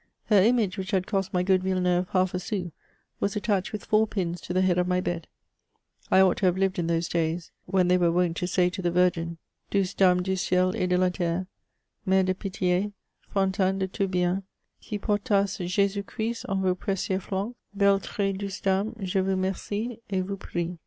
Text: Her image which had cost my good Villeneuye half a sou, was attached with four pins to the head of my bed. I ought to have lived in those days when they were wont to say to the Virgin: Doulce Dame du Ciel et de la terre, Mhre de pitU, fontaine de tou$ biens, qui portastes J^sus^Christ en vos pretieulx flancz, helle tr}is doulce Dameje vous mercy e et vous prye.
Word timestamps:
Her 0.31 0.41
image 0.41 0.79
which 0.79 0.89
had 0.89 1.05
cost 1.05 1.31
my 1.31 1.43
good 1.43 1.61
Villeneuye 1.61 2.07
half 2.09 2.33
a 2.33 2.39
sou, 2.39 2.71
was 3.19 3.35
attached 3.35 3.71
with 3.71 3.85
four 3.85 4.07
pins 4.07 4.41
to 4.41 4.51
the 4.51 4.63
head 4.63 4.79
of 4.79 4.87
my 4.87 4.99
bed. 4.99 5.27
I 6.09 6.21
ought 6.21 6.37
to 6.37 6.47
have 6.47 6.57
lived 6.57 6.79
in 6.79 6.87
those 6.87 7.07
days 7.07 7.51
when 7.67 7.87
they 7.87 7.99
were 7.99 8.11
wont 8.11 8.35
to 8.37 8.47
say 8.47 8.71
to 8.71 8.81
the 8.81 8.89
Virgin: 8.89 9.37
Doulce 9.69 9.93
Dame 9.93 10.23
du 10.23 10.35
Ciel 10.35 10.75
et 10.75 10.87
de 10.87 10.97
la 10.97 11.09
terre, 11.09 11.45
Mhre 12.07 12.25
de 12.25 12.33
pitU, 12.33 12.93
fontaine 13.31 13.77
de 13.77 13.87
tou$ 13.87 14.07
biens, 14.07 14.41
qui 14.83 14.97
portastes 14.97 15.59
J^sus^Christ 15.59 16.45
en 16.49 16.63
vos 16.63 16.73
pretieulx 16.73 17.21
flancz, 17.21 17.53
helle 17.79 17.99
tr}is 17.99 18.37
doulce 18.37 18.61
Dameje 18.95 19.23
vous 19.23 19.35
mercy 19.37 19.91
e 19.91 19.97
et 20.15 20.21
vous 20.23 20.35
prye. 20.35 20.79